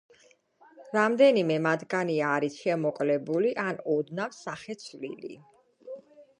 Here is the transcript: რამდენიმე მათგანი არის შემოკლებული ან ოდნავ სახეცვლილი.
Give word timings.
რამდენიმე 0.97 1.57
მათგანი 1.65 2.15
არის 2.29 2.57
შემოკლებული 2.63 3.55
ან 3.67 3.85
ოდნავ 3.99 4.37
სახეცვლილი. 4.41 5.35